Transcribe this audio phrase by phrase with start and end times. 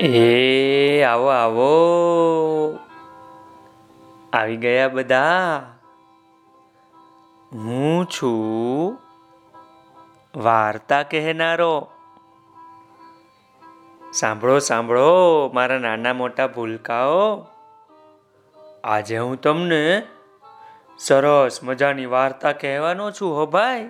[0.00, 1.68] એ, આવો આવો.
[4.32, 5.62] આવી ગયા બધા.
[7.52, 8.98] હું છું
[10.36, 11.90] વાર્તા કહેનારો.
[14.12, 17.46] સાંભળો સાંભળો, મારા નાના મોટા ભૂલકાઓ.
[18.84, 20.02] આજે હું તમને
[20.98, 23.88] સરસ મજાની વાર્તા કહેવાનો છું, હો ભાઈ.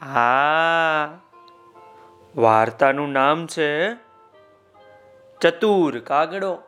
[0.00, 1.18] હા
[2.36, 4.05] વાર્તાનું નામ છે
[5.40, 6.62] ચતુર કાગડો.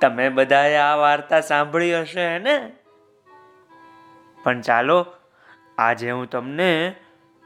[0.00, 2.72] તમે બધાએ આ વાર્તા સાંભળી હશે ને?
[4.44, 5.06] પણ ચાલો,
[5.78, 6.96] આજે હું તમને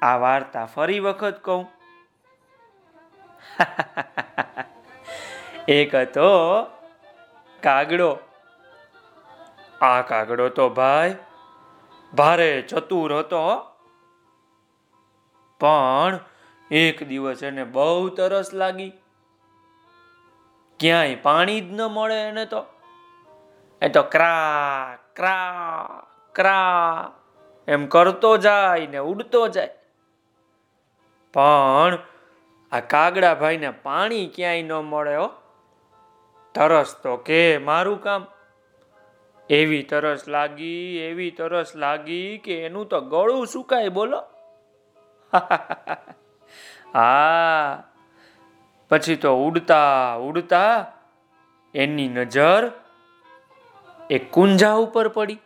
[0.03, 1.69] આ વાર્તા ફરી વખત કહું.
[5.69, 6.63] એક હતો
[7.63, 8.19] કાગડો.
[9.81, 11.17] આ કાગડો તો ભાઈ
[12.15, 13.71] ભારે ચતુર હતો.
[15.61, 16.19] પણ
[16.71, 18.93] એક દિવસ એને બહુ તરસ લાગી.
[20.81, 22.65] ક્યાંય પાણી જ ન મળે એને તો.
[23.83, 27.13] એ તો ક્રા ક્રા ક્રા,
[27.69, 29.69] એમ કરતો જાય ને ઉડતો જાય.
[31.35, 31.99] પણ
[32.73, 35.31] આ કાગડા ભાઈને પાણી ક્યાંય ન મળે હો.
[36.55, 38.27] તરસ તો કે મારું કામ.
[39.51, 44.23] એવી તરસ લાગી, એવી તરસ લાગી કે એનું તો ગળું સુકાય બોલો.
[45.33, 45.97] હા
[48.89, 50.93] પછી તો ઉડતા ઉડતા
[51.75, 52.73] એની નજર
[54.11, 55.39] એ કુંજા ઉપર પડી.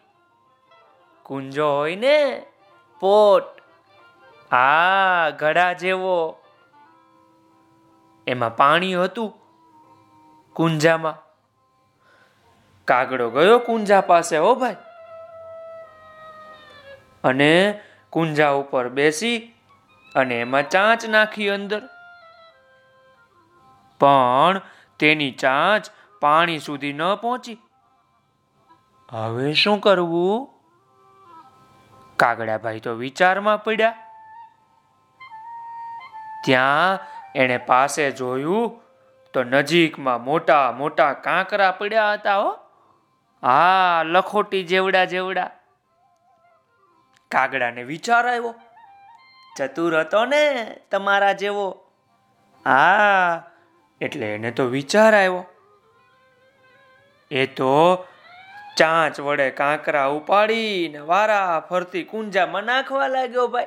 [1.23, 2.47] કુંજો હોય ને
[3.01, 3.45] પોટ,
[4.55, 6.41] આ ઘડા જેવો.
[8.27, 9.35] એમાં પાણી હતું
[10.53, 11.17] કુંજામાં.
[12.85, 14.77] કાગડો ગયો કુંજા પાસે, હો ભાઈ.
[17.25, 19.55] અને કુંજા ઉપર બેસી
[20.15, 21.83] અને એમાં ચાંચ નાખી અંદર.
[24.01, 24.61] પણ
[24.99, 25.87] તેની ચાંચ
[26.21, 27.59] પાણી સુધી ન પહોંચી.
[29.11, 30.59] હવે શું કરવું?
[32.17, 33.95] કાગડાભાઈ તો વિચારમાં પડ્યા.
[36.45, 36.99] ત્યાં
[37.35, 38.81] એણે પાસે જોયું
[39.33, 42.59] તો નજીકમાં મોટા મોટા કાંકરા પડ્યા હતા હો.
[43.43, 45.51] હા લખોટી જેવડા જેવડા.
[47.31, 48.55] કાગડાને વિચાર આવ્યો.
[49.59, 51.81] ચતુર હતો ને તમારા જેવો?
[52.67, 53.43] હા,
[54.01, 55.47] એટલે એને તો વિચાર આવ્યો.
[57.31, 58.07] એ તો
[58.77, 63.67] ચાંચ વડે કાંકરા ઉપાડીને વારા ફરતી કુંજામાં નાખવા લાગ્યો ભાઈ.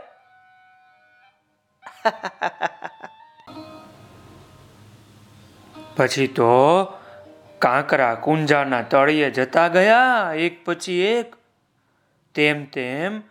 [5.97, 6.83] પછી તો
[7.59, 11.35] કાંકરા કુંજાના તળિયે જતા ગયા, એક પછી એક.
[12.35, 13.30] તેમ તેમ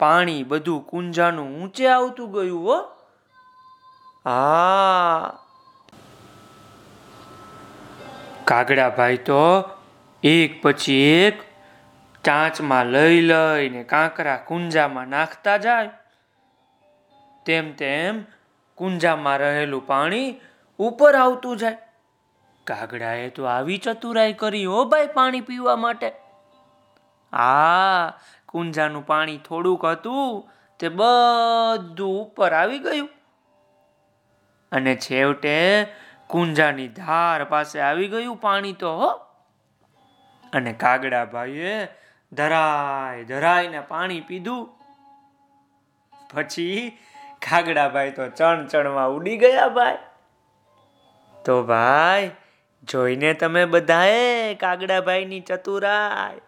[0.00, 2.84] પાણી બધું કુંજાનું ઊંચે આવતું ગયું હો.
[4.24, 5.38] હા.
[8.44, 9.64] કાગડા ભાઈ તો
[10.22, 11.42] એક પછી એક
[12.24, 15.90] ચાંચમાં લઈ લઈને કાંકરા કુંજામાં નાખતા જાય.
[17.46, 18.24] તેમ તેમ
[18.74, 20.40] કુંજામાં રહેલું પાણી
[20.78, 21.76] ઉપર આવતું જાય.
[22.64, 26.12] કાગડાએ તો આવી ચતુરાઈ કરી હો ભાઈ પાણી પીવા માટે.
[27.32, 28.18] હા
[28.48, 33.08] કુંજાનું પાણી થોડુંક હતું, તે બધું ઉપર આવી ગયું.
[34.72, 35.86] અને છેવટે
[36.26, 39.08] કુંજાની ધાર પાસે આવી ગયું પાણી તો, હો.
[40.52, 41.88] અને કાગડા ભાઈએ
[42.32, 44.68] ધરાય ધરાઈને પાણી પીધું.
[46.34, 46.98] પછી
[47.50, 49.98] કાગડાભાઈ તો ચણ ચણમાં ઉડી ગયા ભાઈ.
[51.44, 52.30] તો ભાઈ,
[52.84, 56.40] જોઈને તમે બધાએ કાગડાભાઈની ચતુરાય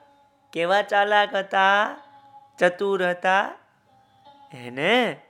[0.52, 1.96] કેવા ચાલાક હતા?
[2.58, 3.50] ચતુર હતા?
[4.52, 5.20] એને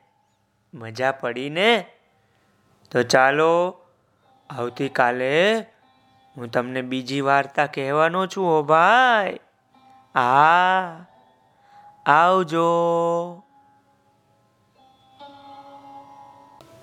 [0.74, 1.86] મજા પડી ને?
[2.90, 3.80] તો ચાલો,
[4.50, 5.58] આવતીકાલે
[6.36, 9.40] હું તમને બીજી વાર્તા કહેવાનો છું ઓ ભાઈ.
[10.14, 11.04] આ,
[12.06, 12.68] આવજો.